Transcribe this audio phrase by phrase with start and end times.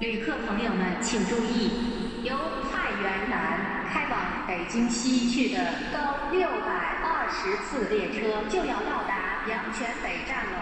[0.00, 1.70] 旅客朋友们请注意，
[2.24, 2.36] 由
[2.68, 5.60] 太原南开往北京西去的
[5.92, 10.58] 高六百二十次列车就要到达阳泉北站了，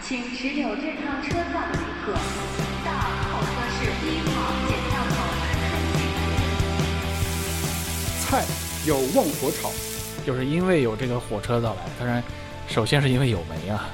[0.00, 2.14] 请持有这趟车票的旅客
[2.82, 2.90] 到
[3.28, 5.44] 候车室一号检票口来。
[8.18, 8.46] 菜
[8.86, 9.70] 有旺火炒，
[10.24, 12.24] 就是因为有这个火车到来，当然，
[12.66, 13.90] 首先是因为有煤啊，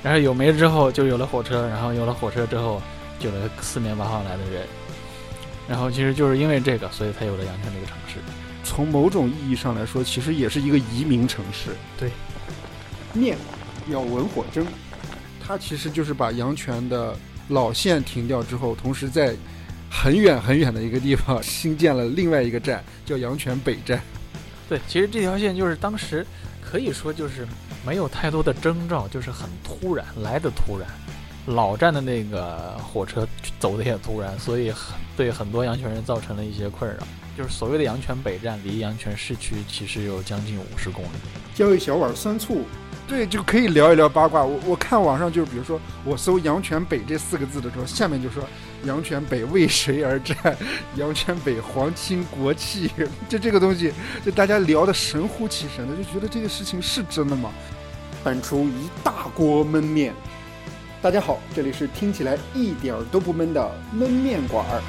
[0.00, 2.80] 然后有煤之后就有了火车，然后有了火车之后
[3.22, 4.66] 就有了四面八方来的人，
[5.68, 8.18] 然后其实就是因为这个，所以才有了阳泉这个城市。
[8.64, 11.70] 从某种意义上来说，其实也是一个移民城市。
[11.98, 12.10] 对，
[13.12, 13.36] 面
[13.88, 14.66] 要文火蒸，
[15.44, 17.14] 它其实就是把阳泉的
[17.48, 19.34] 老线停掉之后，同时在
[19.90, 24.00] 很远很远的一个地方新建了另外一个站，叫阳泉北站。
[24.68, 26.26] 对，其实这条线就是当时
[26.60, 27.46] 可以说就是
[27.86, 30.88] 没有太多的征兆，就是很突然来的突然。
[31.46, 33.26] 老站的那个火车
[33.58, 36.98] 走的也突然，所以很对很多阳泉人造成了一些困扰。
[37.36, 41.08] 就是所谓的阳泉北站，离阳泉市区其实有将近五十公里。
[41.54, 42.60] 浇一小碗酸醋，
[43.08, 44.44] 对，就可以聊一聊八卦。
[44.44, 48.44] 我我看网上就是，比如说我搜“阳泉北”这四个字的时候，下面就说
[48.84, 50.36] “阳泉北为谁而战
[50.96, 52.90] ”，“阳泉北皇亲国戚”，
[53.30, 53.92] 就这个东西，
[54.24, 57.50] 就大家聊的神乎其神的，就觉得这个事情是真的吗？
[58.22, 60.14] 搬出一大锅焖面。
[61.02, 64.80] 大家好，这里是听起来一点儿都不闷的焖面馆儿。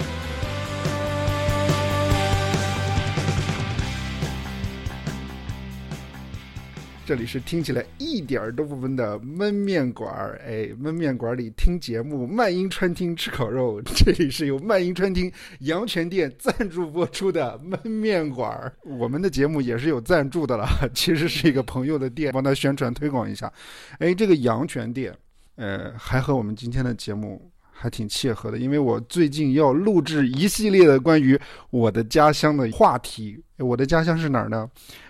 [7.04, 13.82] 这里是听起来一点儿都不闷的焖面馆儿，哎，焖面馆里听节目，漫音川厅吃烤肉。
[13.82, 18.72] 这里是由漫音川厅阳泉店赞助播出的焖面馆儿。
[18.84, 23.52] 我们的节目也是有赞助的了， 其实是一个朋友的店，帮他宣传推广一下。
[23.98, 25.12] 哎，这个阳泉店，
[25.56, 33.44] 呃，还和我们今天的节目还挺切合的，因为我最近要录制一系列的关于我的家乡的话题。
[33.58, 34.70] 我的家乡是哪儿呢？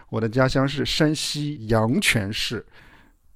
[0.09, 2.63] 我的家乡是山西阳泉市，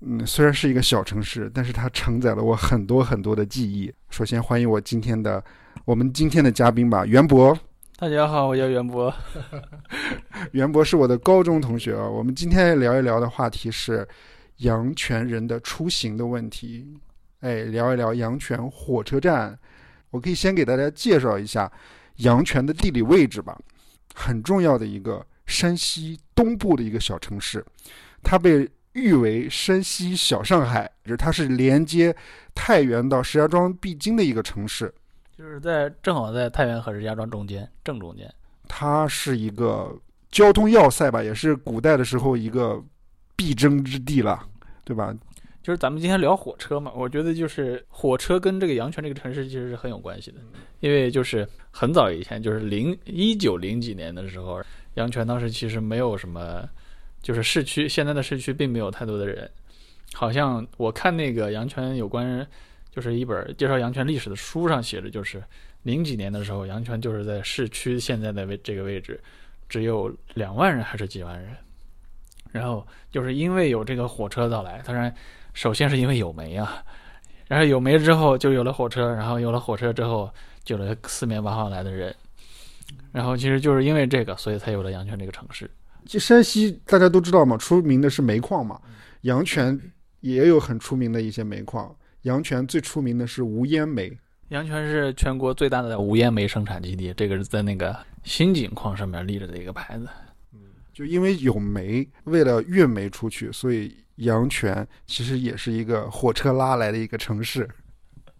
[0.01, 3.91] 嗯，虽然是一个小城市，但是它承载了我很多很多的记忆。
[4.09, 5.43] 首先欢迎我今天的
[5.85, 7.57] 我们今天的嘉宾吧，袁博。
[7.97, 9.11] 大家好，我叫袁博。
[10.51, 12.07] 袁博是我的高中同学啊。
[12.07, 14.07] 我们今天聊一聊的话题是
[14.57, 16.99] 阳泉人的出行的问题。
[17.39, 19.57] 哎，聊一聊阳泉火车站。
[20.09, 21.71] 我可以先给大家介绍一下
[22.17, 23.59] 阳泉的地理位置吧，
[24.13, 25.25] 很重要的一个。
[25.47, 27.65] 山西东部的一个小城市，
[28.21, 32.13] 它被誉为山西小上海，就是它是连接
[32.53, 34.93] 太原到石家庄必经的一个城市，
[35.37, 38.29] 就是在正好在太原和石家庄中间，正中间。
[38.67, 39.97] 它是一个
[40.29, 42.83] 交通要塞吧，也是古代的时候一个
[43.37, 44.45] 必争之地了，
[44.83, 45.15] 对吧？
[45.63, 50.39] 就是咱们今天聊火车嘛，我觉得就是火车跟这个阳泉这个城市其实是很有关系的，
[50.79, 54.61] 因为就是很早以前，就是零一九零几年的时候。
[54.95, 56.67] 阳泉当时其实没有什么，
[57.21, 59.47] 就是市区现在的市区并没有太多的人，
[60.13, 62.47] 好像我看那个阳泉有关，
[62.89, 65.43] 就是一本介绍阳泉历史的书上写着，就是
[65.83, 69.21] 零几年的时候，阳泉就是在市区现在的位这个位置，
[69.69, 71.55] 只有两万人还是几万人，
[72.51, 75.13] 然后就是因为有这个火车到来，当然
[75.53, 76.83] 首先是因为有煤啊，
[77.47, 80.29] 然后有煤之后就有了火车，然后有了火车之后
[80.63, 82.15] 就有了四面八方来的人。
[83.11, 85.69] 然后其实就是因为这个，所以才有了阳泉这个城市。
[86.05, 88.79] 就山西大家都知道嘛，出名的是煤矿嘛，
[89.21, 89.77] 阳泉
[90.21, 91.93] 也有很出名的一些煤矿。
[92.21, 94.17] 阳泉最出名的是无烟煤。
[94.49, 100.07] 阳泉是全国最大的无烟煤生产基地，这个是在那个新井矿上面立着的一个牌子。
[100.97, 107.69] 就因为有煤，为了运煤出去，所以阳泉其实也是一个火车拉来的一个城市。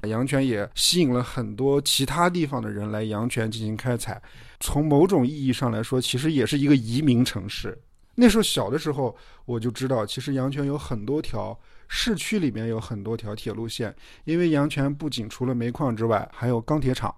[0.07, 4.19] 阳泉也吸引了很多其他地方的人来阳泉进行开采。
[4.59, 7.79] 从某种意义上来说，其实也是一个移民城市。
[8.15, 11.55] 那时候小的时候，我就知道，其实阳泉有很多条
[11.87, 17.13] 市区里面有很多条铁路线，因为阳泉不仅除了煤矿之外，还有钢铁厂，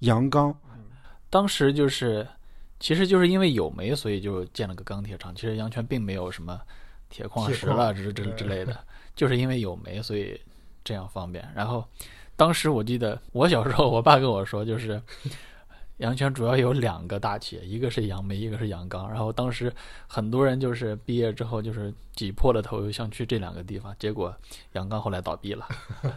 [0.00, 0.52] 阳钢。
[1.30, 2.26] 当时就是，
[2.80, 5.34] 其实就是因为有煤，所以就建了个钢铁厂。
[5.34, 6.60] 其实阳泉并没有什么
[7.08, 8.78] 铁矿石了，之之之类的，
[9.14, 10.40] 就是因为有煤，所以
[10.84, 11.46] 这样方便。
[11.54, 11.84] 然后，
[12.36, 15.00] 当时我记得我小时候，我爸跟我说，就是。
[15.98, 19.10] 阳泉主要有两个大企业，一个是杨煤，一个是阳钢。
[19.10, 19.74] 然后当时
[20.06, 24.32] 很多人就是毕业之后就是挤破了头想去这两个地方，结果
[24.74, 25.66] 阳钢后来倒闭了。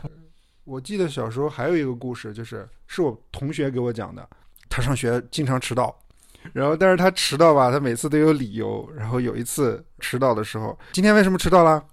[0.66, 4.30] 我记得小时候还有一个故事，就是是我同学给我讲的。
[4.69, 6.00] 他上学经常迟到，
[6.54, 8.90] 然后但是他迟到吧，他每次都有理由。
[8.96, 11.84] 然后有一次迟到的时候，今天为什么迟到了？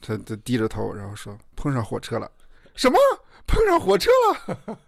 [0.00, 2.30] 他他低着头，然后说碰上火车了。
[2.74, 2.98] 什么？
[3.46, 4.10] 碰上火车
[4.66, 4.78] 了？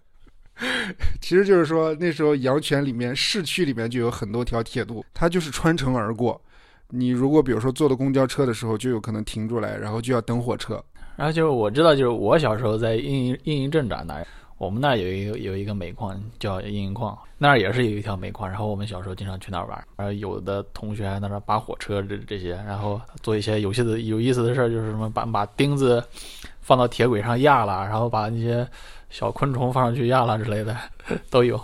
[1.21, 6.41] 其实就是说那时候阳泉里面市区里面就有很多条铁路，它就是穿城而过。
[6.89, 10.83] 你如果比如说坐的公交车的时候，就有可能停住来，然后就要等火车。
[11.17, 14.27] 然后就是我知道，就是我小时候在运营运营镇长那儿，
[14.59, 18.49] 我们那儿有一个有一个煤矿叫应营矿，那儿也是有一条煤矿。
[18.49, 26.05] 然后我们小时候经常去那儿玩，然后有的同学还在那儿扒火车这这些，然后做一些有些的有意思的事儿，就是什么把把钉子
[26.61, 28.69] 放到铁轨上压了，然后把那些
[29.09, 30.77] 小昆虫放上去压了之类的
[31.31, 31.59] 都有。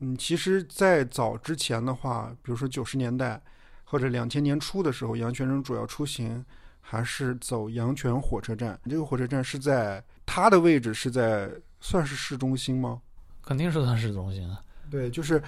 [0.00, 3.40] 嗯，其实，在早之前的话，比如说九十年代
[3.84, 6.44] 或者两千年初的时候，阳泉人主要出行
[6.80, 8.78] 还是走阳泉火车站。
[8.90, 11.48] 这个火车站是在它的位置是在
[11.84, 12.98] 算是市中心吗？
[13.42, 14.58] 肯定是算市中心啊。
[14.90, 15.42] 对，就是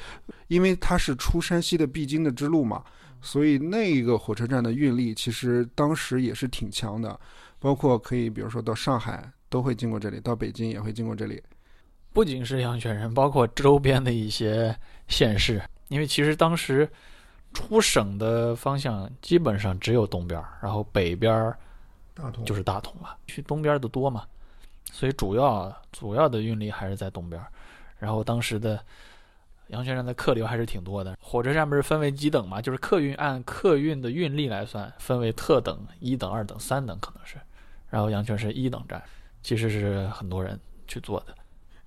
[0.49, 2.85] 因为它是出山西的必经的之路嘛，
[3.23, 7.19] 所以那个火车站的运力其实当时也是挺强的，
[7.59, 11.43] 包括可以比如说到上海都会经过这里，到北京也会经过这里。
[12.13, 14.77] 不仅是阳泉人，包括周边的一些
[15.09, 16.87] 县市，因为其实当时
[17.55, 21.59] 出省的方向基本上只有东边儿，然后北边儿
[22.15, 24.25] 大同就是大同了，去东边的多嘛，
[24.97, 27.47] 所以主要主要的运力还是在东边儿。
[27.99, 28.83] 然后当时的
[29.67, 37.37] 阳泉站的客流还是挺多的，火车站不是分为几等嘛，就是客运按客运的运力来算，分为特等、一等、二等、三等可能是，
[37.91, 39.03] 然后阳泉是一等站，
[39.43, 40.59] 其实是很多人
[40.89, 41.35] 去坐的。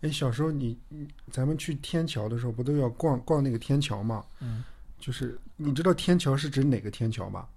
[0.01, 4.23] 哎，小时候你你咱们去天桥的时候，不都要逛逛那个天桥吗？
[4.39, 4.63] 嗯，
[4.99, 7.47] 就是你知道天桥是指哪个天桥吗？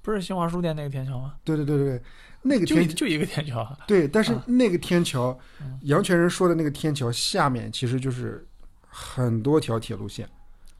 [0.00, 1.36] 不是新华书店那个天桥吗？
[1.44, 2.02] 对对对对对，
[2.42, 3.78] 那个天一就一个天桥啊。
[3.86, 8.46] 对，但是啊那个天桥，嗯阳泉人说的那个天桥下面其实就是
[8.88, 10.28] 很多条铁路线。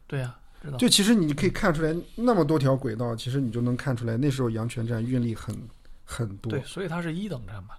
[0.07, 0.77] 对呀、知道。
[0.77, 5.57] 就其实你可以看出来，那么多条轨道，其实你就能看出来，那时候阳泉站运力很
[6.05, 6.51] 很多。
[6.51, 7.71] 对，所以它是一等站嘛。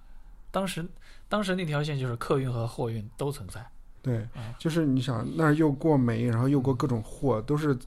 [0.50, 0.86] 当时
[1.28, 3.66] 当时那条线就是客运和货运都存在。
[4.02, 7.78] 对啊就是你想那儿又过煤，然后又过各种货，都是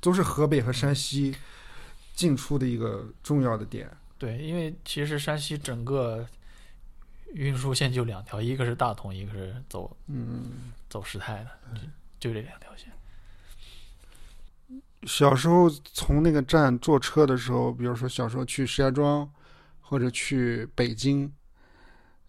[0.00, 1.34] 都是河北和山西
[2.14, 3.90] 进出的一个重要的点。
[4.20, 6.28] 对，因为其实山西整个
[7.32, 11.50] 运输线就两条，一个是大同，一个是走嗯，走石泰的，
[12.20, 12.92] 就就这两条线。
[15.04, 19.26] 小时候从那个站坐车的时候，比如说小时候去石家庄
[19.80, 21.32] 或者去北京，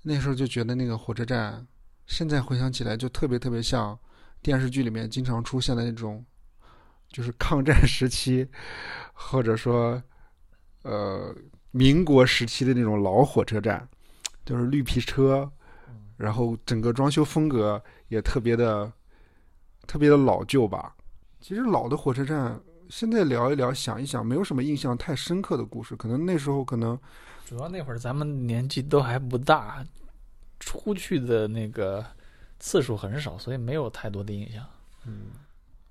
[0.04, 1.68] 那时候就觉得那个火车站，
[2.08, 4.00] 现在回想起来就特别特别像
[4.42, 6.26] 电视剧里面经常出现的那种，
[7.10, 8.48] 就是抗战时期，
[9.12, 10.02] 或者说
[10.84, 11.36] 呃
[11.72, 13.88] 民国时期的那种老火车站，
[14.46, 15.50] 就是绿皮车，
[16.18, 18.92] 然后整个装修风格也特别的
[19.88, 20.96] 特别的老旧吧。
[21.40, 22.60] 其实老的火车站，
[22.90, 25.96] 现在聊一聊，想一想，没有什么印象太深刻的故事。
[25.96, 27.00] 可能那时候可能
[27.46, 29.84] 主要那会儿咱们年纪都还不大，
[30.60, 32.06] 出去的那个
[32.60, 34.64] 次数很少，所以没有太多的印象。
[35.06, 35.32] 嗯，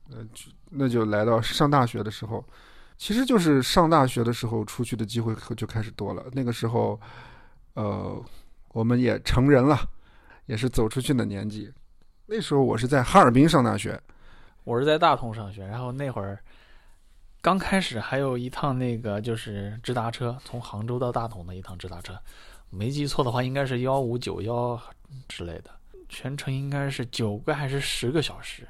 [0.07, 2.45] 那就那就来到上大学的时候，
[3.01, 6.23] 其实就是上大学的时候出去的机会可就开始多了。
[6.33, 7.01] 那个时候，
[7.73, 8.23] 呃，
[8.75, 9.89] 我们也成人了，
[10.45, 11.73] 也是走出去的年纪。
[12.27, 13.99] 那时候我是在哈尔滨上大学，
[14.65, 16.39] 我是在大同上学，然后那会儿
[17.41, 22.21] 刚开始还有一趟那个就是直达车，从杭州到大同的一趟直达车，
[22.69, 24.79] 没记错的话应该是幺五九幺
[25.27, 25.71] 之类的，
[26.11, 28.69] 全程应该是九个还是十个小时，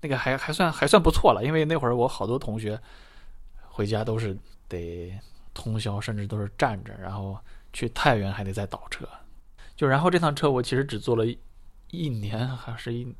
[0.00, 2.80] 那个还还算还算不错了，因为那会儿我好多同学
[3.74, 4.36] 回家都是
[4.68, 5.18] 得
[5.54, 7.38] 通宵，甚至都是站着，然后
[7.72, 9.08] 去太原还得再倒车，
[9.74, 11.24] 就然后这趟车我其实只坐了
[11.90, 13.14] 一年还是一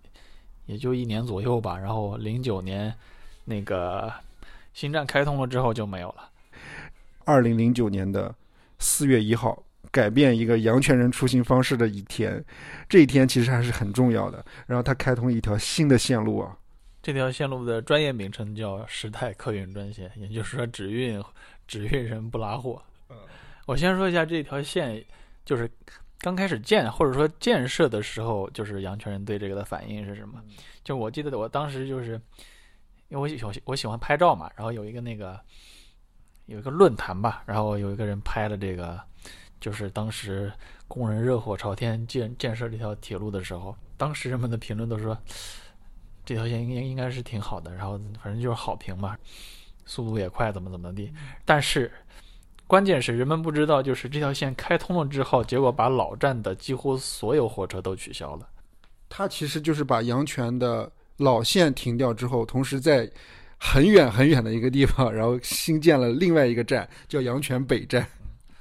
[0.66, 1.78] 也就一年左右吧。
[1.78, 2.94] 然后零九年
[3.46, 4.12] 那个
[4.74, 6.28] 新站开通了之后就没有了。
[7.24, 8.34] 二零零九年的
[8.78, 12.44] 四月一号，改变一个阳泉人出行方式的一天。
[12.88, 14.44] 这一天其实还是很重要的。
[14.66, 16.56] 然后它开通一条新的线路啊，
[17.02, 21.22] 这条线路的专业名称叫时代客运专线，也就是说只运
[21.66, 22.80] 只运人不拉货。
[23.66, 25.04] 我先说一下这条线，
[25.44, 25.68] 就是
[26.18, 30.40] 刚开始建或者说建设的时候，就是阳泉人对这个的反应是什么？
[30.84, 32.12] 就我记得我当时就是，
[33.08, 35.40] 因为我喜我喜我喜欢拍照嘛，然后有一个那个
[36.46, 39.00] 有一个论坛吧，然后有一个人拍了这个，
[39.60, 40.52] 就是当时
[40.86, 45.16] 工人热火朝天建建设这条铁路的时候，当时人们的评论都说
[46.24, 49.16] 这条线应应应该是挺好的，然后反正就是好评嘛，
[49.84, 51.12] 速度也快，怎么怎么地，
[51.44, 51.90] 但是。
[52.68, 58.48] 关键是人们不知道，就是这条线开通了之后，结果把老站的几乎所有火车都取消了。
[59.10, 63.10] 它其实就是把阳泉的老线停掉之后，同时在
[63.58, 68.06] 很远很远的一个地方，然后新建了另外一个站，叫阳泉北站。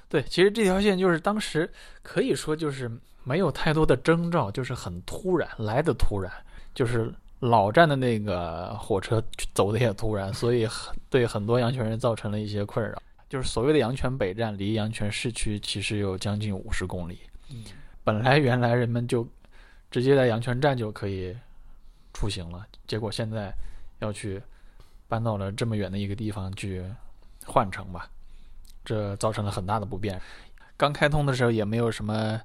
[0.09, 2.91] 对，其实这条线就是当时可以说就是
[3.23, 6.29] 没有太多的征兆，就是很突然来的突然，
[6.75, 9.21] 就是老站的那个火车
[9.53, 13.01] 走的也突然，所以很对很多阳泉人造成了一些困扰。
[13.27, 17.19] 就是所谓的阳泉北站离阳泉市区其实有将近五十公里，
[18.03, 19.27] 本来原来人们就
[19.89, 21.35] 直接在阳泉站就可以
[22.13, 23.51] 出行了，结果现在
[23.99, 24.41] 要去
[25.07, 26.83] 搬到了这么远的一个地方去
[27.45, 28.07] 换乘吧，
[28.85, 30.21] 这造成了很大的不便。
[30.77, 32.39] 刚开通的时候也没有什么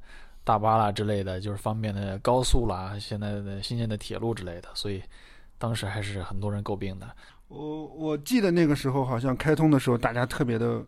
[0.46, 5.02] 大巴啦之类的，就是方便的高速啦，现在的新建的铁路之类的，所以
[5.58, 7.10] 当时还是很多人诟病的。
[7.48, 10.86] 我我记得那个时候好像开通的时候，大家特别的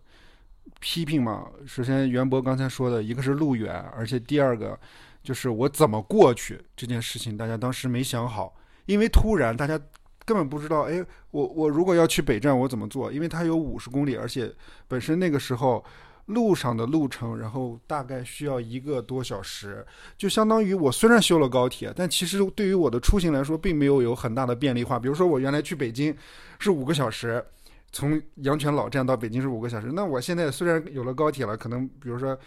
[0.78, 1.44] 批评嘛。
[1.66, 4.78] 首先，袁博刚才说的一个是路远，而且第二个
[5.24, 8.54] 就是我怎么过去这件事情，大家当时没想好，
[8.86, 9.76] 因为突然大家
[10.24, 13.12] 根本不知道，哎，我我如果要去北站，我怎么做？
[13.12, 14.54] 因为它有五十公里，而且
[14.86, 15.84] 本身那个时候
[16.28, 19.84] 路上的路程，然后大概需要一个多小时，
[20.16, 24.98] 就相当于我虽然修了高铁，但其实对于我的出行来说，并没有有很大的便利化。
[24.98, 26.16] 比如说我原来去北京
[26.58, 27.44] 是五个小时。
[27.90, 32.38] 从阳泉老站到北京是五个小时，那我现在虽然有了高铁了，可能比如说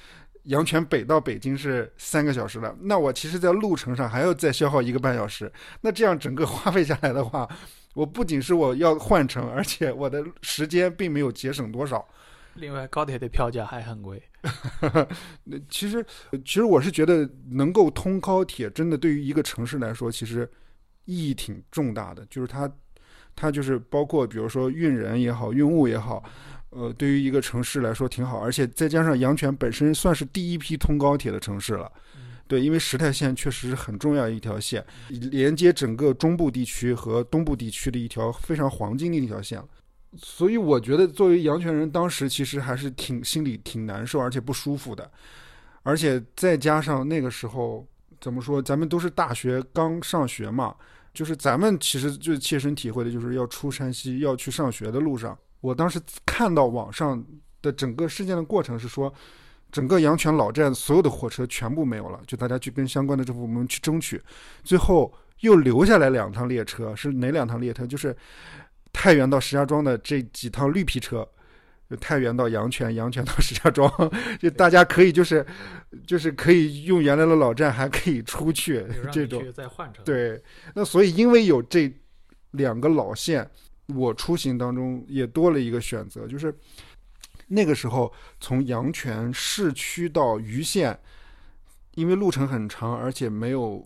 [0.44, 5.52] 阳泉北到北京是三个小时了，那我其实，在路程上还要再消耗一个半小时。
[5.82, 7.50] 那这样整个花费下来的话，
[7.96, 12.08] 我不仅是我要换乘，而且我的时间并没有节省多少。
[12.56, 14.22] 另外，高铁的票价还很贵。
[15.46, 16.06] 那其实，
[16.46, 20.50] 其实我是觉得能够通高铁，真的对于一个城市来说，其实
[21.06, 22.72] 意义挺重大的，就是它。
[23.34, 26.22] 它就是包括，比如说运人也好，运物也好，
[26.72, 31.90] 呃，对于一个城市来说挺好，而且再加上阳泉本身算是第一批通高铁的城市了，
[32.46, 39.64] 对，因为石太线确实是很重要一条线，连接整个中部地区和东部地区的一条非常黄金的一条线，
[40.18, 45.10] 所以我觉得作为阳泉人，当时其实还是挺心里挺难受，而且不舒服的，
[45.84, 47.88] 而且再加上那个时候
[48.20, 50.76] 怎么说，咱们都是大学刚上学嘛。
[51.14, 57.22] 就是咱们其实就切身体会的，就是要出山西要去上学的路上，我当时看到网上
[57.62, 59.14] 的整个事件的过程是说，
[59.74, 64.22] 整个阳泉老站所有的火车全部没有了，就大家去跟相关的政府部门去争取，
[64.64, 67.86] 最后又留下来两趟列车，是哪两趟列车？
[67.86, 68.16] 就是
[68.94, 71.28] 太原到石家庄的这几趟绿皮车。
[72.00, 73.92] 太原到阳泉，阳泉到石家庄，
[74.40, 75.46] 就大家可以就是
[76.08, 79.44] 就是可以用原来的老站，还可以出去这种。
[79.52, 80.02] 再换乘。
[80.06, 80.42] 对，
[80.74, 81.94] 那所以因为有这
[82.52, 83.46] 两个老线，
[83.88, 86.56] 我出行当中也多了一个选择，就是
[87.48, 90.98] 那个时候从阳泉市区到盂县，
[91.96, 93.86] 因为路程很长，而且没有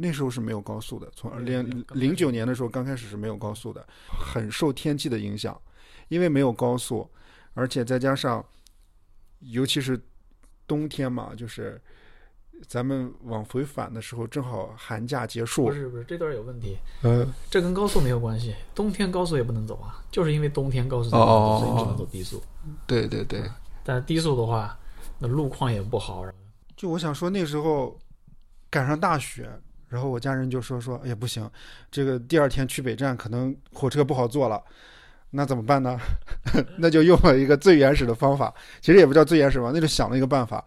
[0.00, 5.60] 那时候是没有高速的，从零零九年的时候刚开始是没有高速的，很受天气的影响，
[6.06, 7.08] 因为没有高速。
[7.54, 8.44] 而且再加上，
[9.40, 10.00] 尤其是
[10.68, 11.80] 冬天嘛，就是
[12.68, 15.64] 咱们往回返的时候，正好寒假结束。
[15.64, 16.78] 不是不是，这段有问题。
[17.02, 18.54] 嗯，这跟高速没有关系。
[18.76, 22.40] 冬天高速也不能走啊，就是因为冬天高速哦哦所以只能走低速。
[22.86, 23.42] 对对对。
[23.82, 24.78] 但是低速的话，
[25.18, 26.24] 那路况也不好。
[26.76, 27.98] 就我想说，那时候
[28.70, 29.50] 赶上大雪，
[29.88, 31.50] 然后我家人就说说，哎呀不行，
[31.90, 34.62] 这个第二天去北站可能火车不好坐了。
[35.30, 35.98] 那怎么办呢？
[36.78, 40.64] 那就用了一个最原始的方法，其实也不叫最原始吧，那就想了一个办法，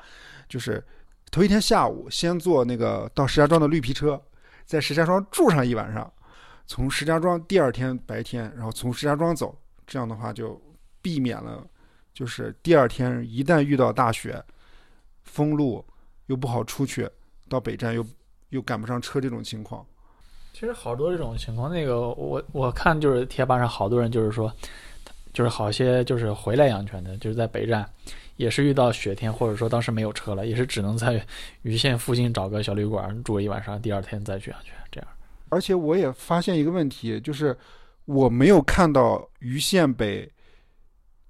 [0.48, 0.84] 就是
[1.32, 4.22] 头一天下午先坐那个到石家庄的绿皮车，
[4.66, 6.13] 在石家庄住上一晚上，
[6.68, 10.62] 从石家庄第二天白天，然后从石家庄走，这样的话就
[11.01, 11.66] 避免了，
[12.13, 14.44] 就是第二天一旦遇到大雪，
[15.24, 15.84] 封路
[16.28, 17.10] 又不好出去，
[17.50, 18.06] 到北站又
[18.51, 19.86] 又赶不上车这种情况。
[20.53, 24.53] 其实好多这种情况，那个我我看就是贴吧上好多人就是说，
[25.34, 27.89] 就是好些就是回来阳泉的，就是在北站，
[28.36, 31.25] 也是遇到雪天，或者说当时没有车了，也是只能在
[31.63, 35.10] 盂县附近找个小旅馆住一晚上，第二天再去阳泉这样。
[35.50, 37.58] 而且我也发现一个问题，就是
[38.05, 40.29] 我没有看到盂县北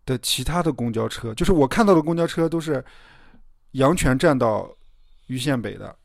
[0.06, 2.84] 的其他的公交车，就是我看到的公交车都是
[3.74, 4.68] 阳泉站到
[5.28, 5.96] 盂县北的。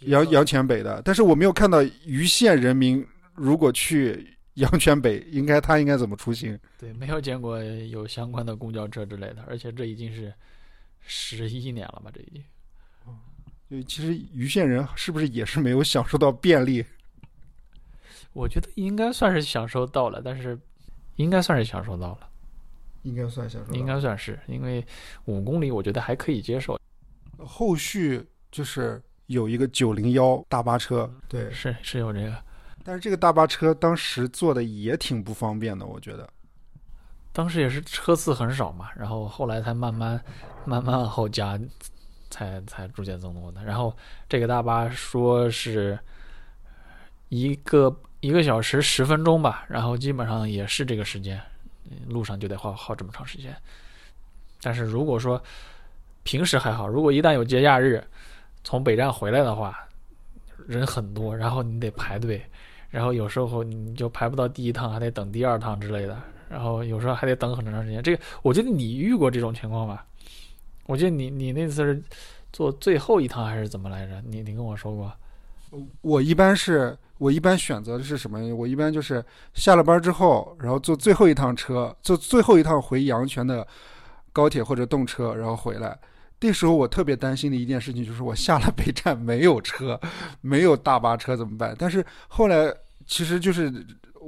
[0.00, 6.58] 阳阳泉北的，但是我没有看到盂县人民如果去阳泉北，应该他应该怎么出行？
[6.78, 10.32] 对，没有见过有相关的公交车之类的，而且这已经是
[11.00, 12.10] 十一年了吧？
[12.12, 12.42] 这已经。
[13.68, 16.84] 对，其实盂县人是不是也是没有享受到便利？
[18.32, 20.58] 我觉得应该算是享受到了，但是
[21.16, 22.28] 应该算是享受到了，
[23.02, 24.84] 应该算享受，应该算是，因为
[25.26, 26.80] 五公里我觉得还可以接受。
[27.38, 29.02] 后续就是。
[29.26, 32.36] 有一个九零幺大巴车，对，是是有这个，
[32.84, 36.28] 但是这个大巴车当时坐的也挺不方便的，我觉得。
[37.32, 40.18] 当时也是车次很少嘛，然后后来才慢慢
[40.64, 41.60] 慢慢往后加，
[42.30, 43.62] 才才逐渐增多的。
[43.62, 43.94] 然后
[44.28, 45.98] 这个大巴说是
[47.28, 51.38] 一个一个小时十分钟吧，然后基本上也是这个时间，
[52.08, 53.54] 路上就得耗耗这么长时间。
[54.62, 55.42] 但是如果说
[56.22, 58.02] 平时还好，如果一旦有节假日
[58.66, 59.78] 从北站回来的话，
[60.66, 62.44] 人很多，然后你得排队，
[62.90, 66.20] 然后有时候你就排不到第一趟，还得等第二趟之类的。
[66.48, 68.02] 然后有时候还得等很长时间。
[68.02, 70.04] 这个我记得你遇过这种情况吧？
[70.86, 72.02] 我记得你你那次是
[72.52, 74.20] 坐最后一趟还是怎么来着？
[74.26, 75.12] 你你跟我说过。
[76.00, 78.52] 我一般是我一般选择的是什么？
[78.52, 83.64] 我一般就是下了班之后，然后坐最后一趟车，坐最后一趟回阳泉的
[84.32, 85.96] 高铁或者动车，然后回来。
[86.40, 90.00] 那时候我特别担心的一件事情就是我下了北站没有车，
[90.40, 91.74] 没有大巴车怎么办？
[91.78, 92.74] 但是后来
[93.06, 93.72] 其实就是。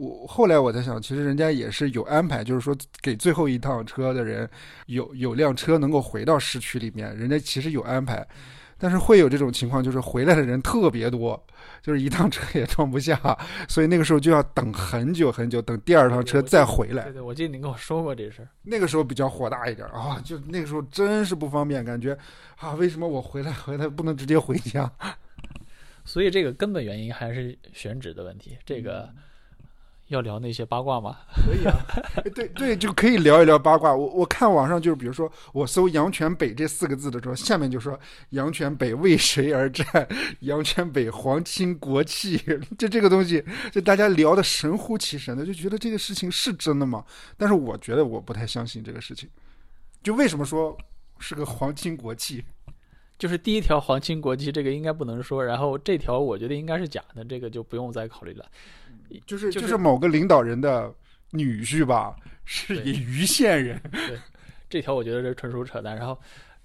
[0.01, 2.73] 我后来我在想，其实人家也是有安排，就是说
[3.03, 4.49] 给最后一趟车的人
[4.87, 8.25] 有有辆车能够回到市区里面，人家其实有安排，
[8.79, 11.41] 但是会有这种情况，就是回来的人特别多，
[11.83, 13.19] 就是一趟车也装不下，
[13.69, 17.05] 所以那个时候就要等很久很久，等第二趟车再回来。
[17.05, 18.49] 对对，我记得你跟我说过这事儿。
[18.63, 22.17] 那个时候比较火大一点啊，就那个时候真是不方便，感觉
[22.57, 24.91] 啊，为什么我回来回来不能直接回家？
[26.05, 29.09] 所以这个根本原因还是选址的问题，这个。
[30.09, 31.17] 要聊那些八卦吗？
[31.47, 31.75] 可以啊，
[32.35, 33.95] 对对，就可以聊一聊八卦。
[33.95, 37.99] 我我看网上就是，比如说我搜“阳泉北”这四个字的时候，下面就说
[38.31, 40.09] “阳泉北为谁而战
[40.41, 42.37] ”，“阳泉北皇亲国戚”，
[42.79, 47.05] 就这个东西，就大家聊的神乎其神的，就觉得这个事情是真的吗？
[47.37, 49.29] 但是我觉得我不太相信这个事情。
[50.03, 50.77] 就为什么说
[51.19, 52.45] 是个皇亲国戚？
[53.19, 58.47] 就是第一条皇亲国戚这个应该不能说，然后这条我觉得应该是假的，这个就不用再考虑了。
[59.27, 60.95] 就是就是某个领导人的
[61.31, 63.81] 女婿吧，是以盂县人。
[63.91, 64.19] 对，
[64.69, 65.97] 这条我觉得这纯属扯淡。
[65.97, 66.19] 然后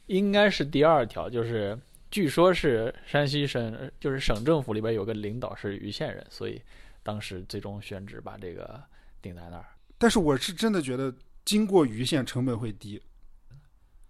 [0.06, 1.78] 应该是第二条，就是
[2.12, 6.62] 据说是山西省，就是省政府里边有个领导是盂县人，所以
[7.02, 8.80] 当时最终选址把这个
[9.22, 9.66] 定在那儿。
[9.98, 11.12] 但是我是真的觉得
[11.46, 13.02] 经过盂县成本会低，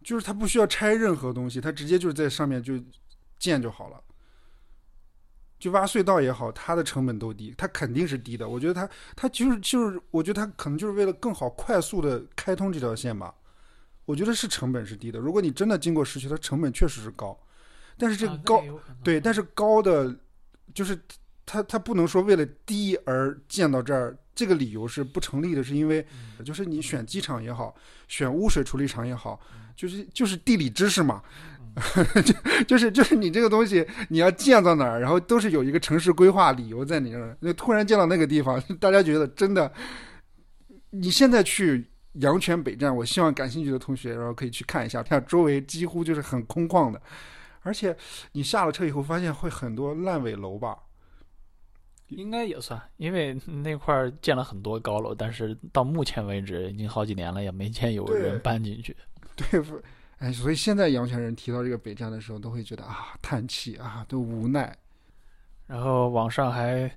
[0.03, 2.73] 就是它不需要拆任何东西，它直接就是在上面就
[3.39, 3.99] 建就好了。
[5.59, 8.49] 就挖隧道也好，它的成本都低，它肯定是低的。
[8.49, 13.33] 我觉得它，它就是就是，我觉得它可能就是为了更好快速的开通这条线吧。
[14.03, 15.17] 我觉得是成本是低的。
[15.17, 17.39] 如果你真的经过市区，它成本确实是高。
[17.97, 18.61] 但是这个高，
[19.01, 20.13] 对，但是高的
[20.73, 20.99] 就是
[21.45, 25.63] 它它不能说为了低而建到这儿，这个理由是不成立的。
[25.63, 26.05] 是因为
[26.43, 27.73] 就是你选机场也好，
[28.09, 29.39] 选污水处理厂也好，
[29.75, 31.21] 就是就是地理知识嘛。
[32.23, 32.33] 就
[32.67, 37.35] 就是就是你这个东西你要建到哪儿，然后都是有一个城市规划理由在你那儿。
[37.39, 39.71] 那突然建到那个地方， 大家觉得真的？
[40.91, 41.83] 你现在去
[42.19, 47.01] 阳泉北站，我希望感兴趣的同学然后可以去看一下，看周围几乎就是很空旷的，
[47.63, 47.97] 而且
[48.33, 50.77] 你下了车以后发现会很多烂尾楼吧？
[52.09, 53.33] 应该也算，因为
[53.63, 58.95] 那块儿建了很多高楼，但是到目前为止已经好几年了，也没见有人搬进去。
[59.51, 59.81] 对付。
[60.19, 64.73] 哎，所以现在阳泉人提到这个北站的时候，都会觉得啊，叹气啊，都无奈。
[65.67, 66.89] 然后网上还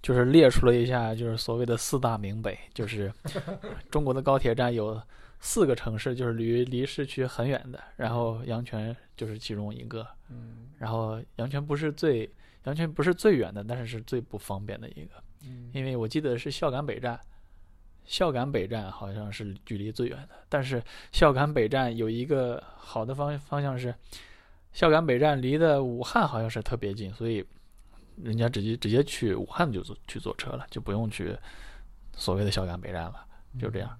[0.00, 3.12] 就是列出了一下，就是所谓的四大名北，就是
[3.90, 5.00] 中国的高铁站有
[5.40, 10.06] 四个城市，就是离离市区很远的，然后阳泉就是其中一个。
[10.30, 10.70] 嗯。
[10.78, 12.30] 然后阳泉不是最
[12.64, 15.10] 阳泉不是最远的，但是是最不方便的一个。
[15.44, 15.70] 嗯。
[15.74, 17.20] 因为我记得是孝感北站。
[18.04, 23.94] 孝感北站好像是距离最远的，但是孝感北站有一个好的方方向是，
[24.72, 27.44] 孝感北站离的武汉好像是特别近，所以
[28.22, 31.36] 人家直接直接去武汉就坐去坐车了，就不用去
[32.14, 33.24] 所谓的孝感北站了，
[33.58, 33.98] 就这样。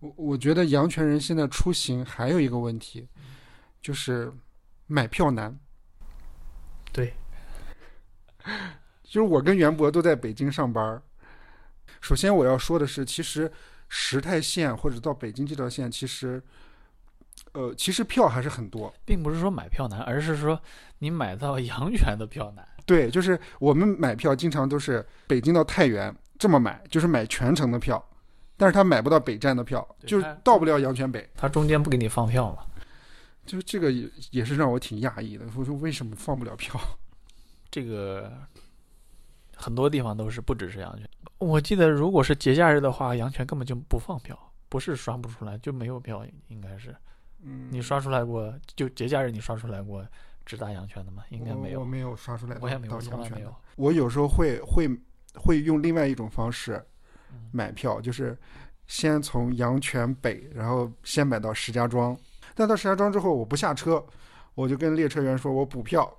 [0.00, 3.06] 我我觉得阳泉人现在出行还有一个问题，
[3.80, 4.32] 就是
[4.86, 5.56] 买票难。
[6.92, 7.14] 对，
[9.04, 11.02] 就是我跟袁博都在北京上班。
[12.00, 13.50] 首先我要说的是，其实
[13.88, 16.42] 石太线或者到北京这条线，其实，
[17.52, 20.60] 呃，其实票还是很多，并不是说买票难，而是说
[20.98, 22.66] 你买到阳泉的票难。
[22.84, 28.04] 对，就是我们买票经常都是北京到太原这么买，就是买全程的票，
[28.56, 31.28] 但是他买不到北站的票，就是到不了阳泉北。
[31.34, 32.62] 他中间不给你放票吗？
[33.44, 35.44] 就这个也也是让我挺讶异的。
[35.56, 36.80] 我说为什么放不了票？
[37.70, 38.32] 这个。
[39.58, 46.94] 很多地方都是不只是阳泉，我记得如果是节假日的话，阳泉根本就不放票，不是刷不出来，就没有票，应该是。
[47.42, 48.52] 嗯，你刷出来过？
[48.74, 50.04] 就节假日你刷出来过
[50.44, 51.22] 直达阳泉的吗？
[51.28, 51.80] 应该没有。
[51.80, 53.54] 我没有刷出来，我也没有，从来没有。
[53.76, 54.88] 我有时候会会
[55.34, 56.82] 会用另外一种方式
[57.52, 58.36] 买票，就是
[58.86, 62.16] 先从阳泉北，然后先买到石家庄。
[62.54, 64.02] 但到石家庄之后，我不下车，
[64.54, 66.10] 我就跟列车员说我补票，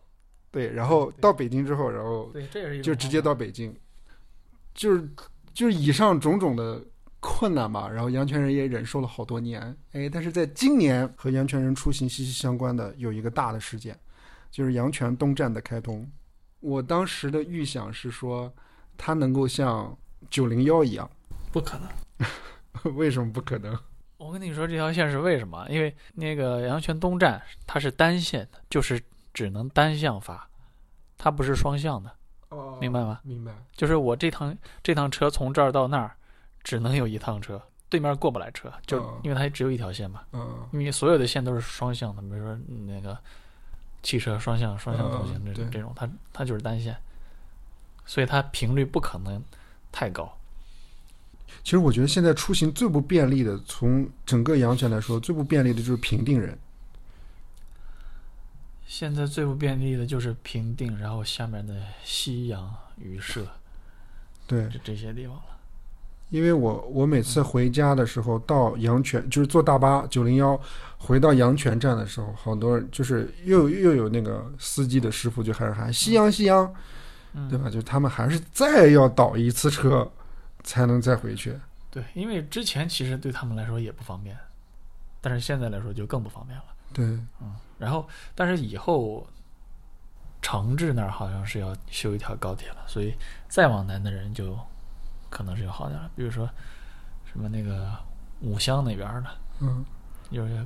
[0.51, 3.75] 对，然后到北京之后，然后对，这也是就直接到北京，
[4.77, 5.09] 就是
[5.53, 6.81] 就是以上种种的
[7.19, 7.89] 困难吧。
[7.89, 13.99] 然后阳泉人也忍受了好多年，哎，但是在今年和阳泉人出行息息相关的有一个大的事件，
[14.49, 16.09] 就是阳泉东站的开通。
[16.59, 18.51] 我当时的预想是说，
[18.97, 19.95] 它能够像
[20.29, 21.09] 九零幺一样，
[21.51, 22.95] 不可能。
[22.95, 23.77] 为什么不可能？
[24.17, 25.67] 我跟你说这条线是为什么？
[25.69, 29.01] 因为那个阳泉东站它是单线的，就是
[29.33, 30.49] 只能单向发，
[31.17, 32.11] 它不是双向的，
[32.49, 33.19] 哦明白吗？
[33.23, 33.51] 明白。
[33.75, 36.15] 就是我这趟这趟车从这儿到那儿，
[36.63, 40.21] 只能有一趟车，对面过不来车，就哦因为它只有一条线嘛。
[40.33, 43.17] 嗯，因为所有的线都是双向的，比如说嗯那个
[44.03, 46.95] 汽车双向双向通行这种这种，它它就是单线，
[48.05, 49.43] 所以它频率不可能
[49.91, 50.31] 太高。
[51.63, 56.57] 其实我觉得现在出行最不便利的，从整个阳泉来说，最不便利的就是平定人。
[58.87, 63.45] 现在最不便利的就是平定，然后下面的西阳、榆社
[64.47, 65.43] 对，就这些地方了。
[66.29, 70.59] 因为我我每次回家的时候，到阳泉就是坐大巴九零幺
[70.97, 76.73] 回到阳泉站的时候，好多人就是又又有那个司机的师傅就开始喊夕阳夕阳，
[77.33, 77.69] 嗯，对吧？
[77.69, 80.09] 就他们还是再要倒一次车
[80.63, 81.53] 才能再回去。
[81.91, 84.37] 对，因为之前其实对他们来说也不方便，
[85.21, 86.65] 但是现在来说就更不方便了。
[86.93, 87.05] 对，
[87.41, 89.25] 嗯，然后但是以后
[90.41, 93.13] 长治那儿好像是要修一条高铁了，所以
[93.47, 94.57] 再往南的人就
[95.29, 96.09] 可能是要好点了。
[96.15, 96.49] 比如说
[97.25, 97.91] 什么那个
[98.41, 99.83] 五乡那边的，嗯，
[100.31, 100.65] 就是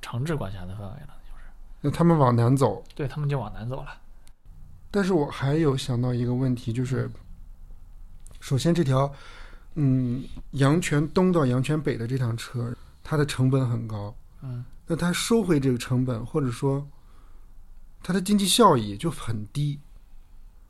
[0.00, 1.44] 长治管辖的范围了，就是
[1.80, 3.96] 那他们往南走，对他们就往南走了。
[4.90, 7.10] 但是我还有想到一个问题，就是
[8.40, 9.12] 首先这条
[9.74, 14.14] 嗯阳泉东到阳泉北的这趟车，它的成本很高。
[14.42, 16.86] 嗯，那它收回这个成本，或者说
[18.02, 19.78] 它的经济效益就很低。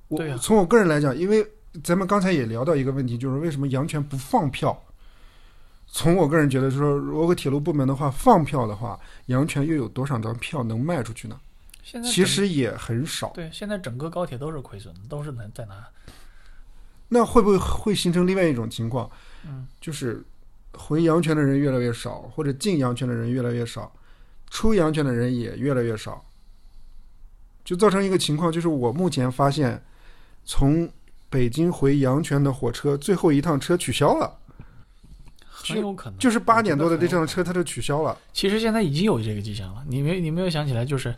[0.08, 1.46] 我从我个人来讲，因为
[1.82, 4.80] 咱们刚才也聊到一个问题，就是为什么阳泉不放票？
[5.86, 11.38] 从我个人觉得说，如果铁路部门的话放票的话，阳泉又有多少张票能卖出去呢？
[11.82, 13.28] 现在其实也很少。
[13.34, 15.86] 对，现在整个高铁都是亏损的，都是能在拿。
[17.08, 19.10] 那会不会会形成另外一种情况？
[19.46, 20.24] 嗯，就是
[20.72, 23.92] 回阳泉的人越来越少，或者进阳泉的人越来越少，
[24.54, 26.24] 出阳泉的人也越来越少，
[27.64, 29.82] 就造成一个情况，就是我目前发现，
[30.44, 30.88] 从
[31.28, 34.38] 北京回阳泉的火车最后一趟车取消了，
[35.44, 38.16] 很有可能就是八点多的这趟车它就取消了。
[38.32, 41.12] 其实现在已经有这个迹象了，你没你没有想起来，就是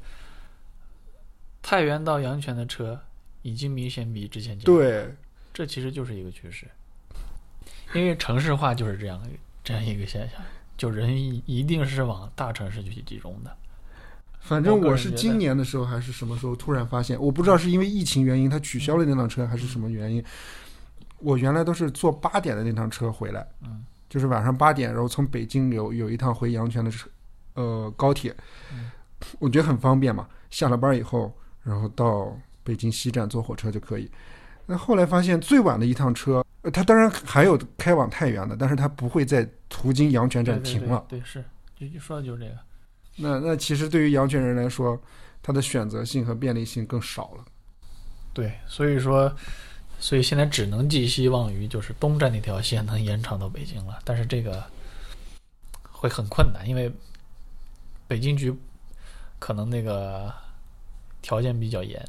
[1.61, 2.99] 太原到阳泉的车
[3.42, 5.14] 已经明显比之前对，
[5.53, 6.66] 这其实就是一个趋势，
[7.92, 9.22] 因为城市化就是这样
[9.62, 10.40] 这样一个现象，
[10.76, 13.56] 就人一一定是往大城市去集中的。
[14.40, 20.22] 反正我是今年的时候还是什么时候突然发现，我不知道是因为疫情原因他取消了那趟车，还是什么原因。
[21.18, 27.08] 我原来都是坐八点的那趟车回来，嗯，就是晚上八点，然后从北京有有一趟回阳泉的车，
[27.54, 28.36] 呃，高铁，
[28.72, 28.90] 嗯
[29.38, 30.28] 我觉得很方便嘛。
[30.50, 31.34] 下了班以后，
[31.64, 34.08] 然后到北京西站坐火车就可以。
[34.66, 41.07] 那后来发现最晚的一趟车，呃它当然还有开往太原的，但是它不会再途经阳泉站停了。
[41.09, 41.44] 对，对是，
[41.79, 42.59] 就就说的就是这个。
[43.18, 45.00] 那那其实对于阳泉人来说，
[45.40, 47.44] 他的选择性和便利性更少了。
[48.35, 49.33] 对，所以说，
[50.00, 54.61] 所以现在只能寄希望于就是东站那条线能延长到北京了，但是这个
[55.92, 56.92] 会很困难，因为
[58.09, 58.52] 北京局
[59.38, 60.35] 可能那个
[61.22, 62.05] 条件比较严。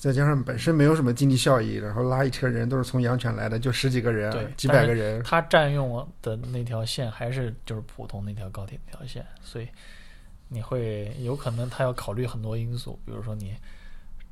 [0.00, 9.68] 再加上本身没有什么经济效益，然后拉一车人都是从阳泉来的，就十几个人对，几百个人，他占用的那条线还是就是普通那条高铁那条线，所以
[10.48, 13.54] 你会有可能他要考虑很多因素，比如说你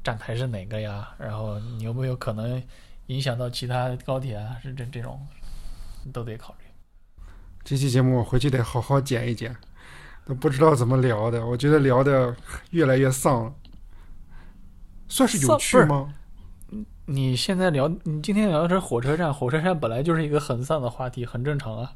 [0.02, 2.62] 站台是哪个呀，然后你有没有可能
[3.08, 5.20] 影响到其他高铁啊，是这这种
[6.14, 6.64] 都得考虑。
[7.62, 9.54] 这期节目我回去得好好剪一剪，
[10.24, 12.34] 都不知道怎么聊的，我觉得聊的
[12.70, 13.54] 越来越丧了。
[15.08, 16.14] 算是有趣吗？
[17.06, 21.92] 你现在聊，你今天聊的是火车站， 火车站本来就是一个很丧的话题，很正常啊。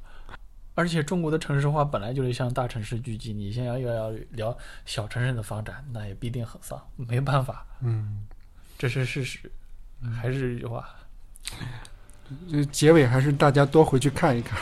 [0.74, 8.26] 而且中国的城市化本来就是向大城市聚集，你现在又要聊小城市的发展，那也必定很丧，没办法，嗯，
[8.78, 9.52] 这是事实。
[10.20, 10.88] 还是这句话，
[12.50, 14.58] 这结尾还是大家多回去看一看。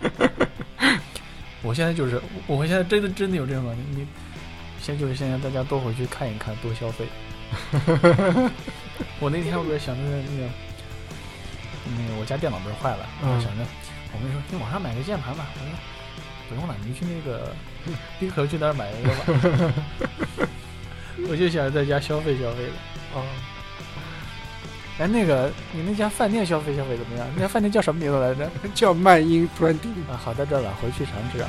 [1.62, 4.06] 我现在就是，我我现在真的真的有这种感觉，你
[4.80, 7.06] 现在就是现在大家多回去看一看，多消费。
[9.20, 10.48] 我那天我在想那个那个
[11.96, 13.64] 那个我家电脑不是坏了，嗯我想着
[14.12, 15.68] 我跟你说你网上买个键盘吧，我说
[16.48, 17.54] 不用了，你去那个
[18.18, 19.24] 冰河去那儿买一个吧。
[21.28, 22.72] 我就想在家消费消费的。
[23.14, 23.22] 哦，
[24.98, 27.26] 哎，那个你那家饭店消费消费怎么样？
[27.36, 28.50] 那家饭店叫什么名字来着？
[28.74, 29.92] 叫漫音专听。
[30.10, 31.48] 啊，好在这儿了，回去尝试啊。